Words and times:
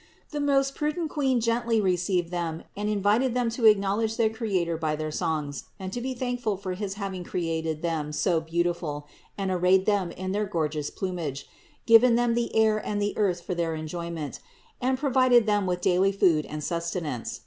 The 0.31 0.39
most 0.39 0.73
prudent 0.73 1.11
Queen 1.11 1.39
gently 1.39 1.75
THE 1.79 1.85
INCARNATION 1.85 2.23
545 2.33 2.33
received 2.33 2.33
them 2.33 2.63
and 2.75 2.89
invited 2.89 3.35
them 3.35 3.51
to 3.51 3.65
acknowledge 3.69 4.17
their 4.17 4.31
Creator 4.31 4.77
by 4.77 4.95
their 4.95 5.11
songs 5.11 5.65
and 5.79 5.93
to 5.93 6.01
be 6.01 6.15
thankful 6.15 6.57
for 6.57 6.73
his 6.73 6.95
having 6.95 7.23
created 7.23 7.83
them 7.83 8.11
so 8.11 8.41
beautiful 8.41 9.07
and 9.37 9.51
arrayed 9.51 9.85
them 9.85 10.09
in 10.09 10.31
their 10.31 10.45
gorgeous 10.47 10.89
plumage, 10.89 11.47
given 11.85 12.15
them 12.15 12.33
the 12.33 12.51
air 12.55 12.83
and 12.83 12.99
the 12.99 13.15
earth 13.15 13.41
for 13.41 13.53
their 13.53 13.75
enjoyment, 13.75 14.39
and 14.81 14.97
provided 14.97 15.45
them 15.45 15.67
with 15.67 15.81
daily 15.81 16.11
food 16.11 16.47
and 16.47 16.63
sustenance. 16.63 17.39